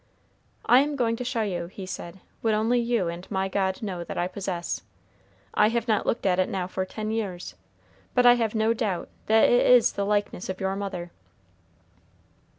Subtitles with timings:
[0.65, 4.03] "I am going to show you," he said, "what only you and my God know
[4.03, 4.81] that I possess.
[5.53, 7.53] I have not looked at it now for ten years,
[8.15, 11.11] but I have no doubt that it is the likeness of your mother."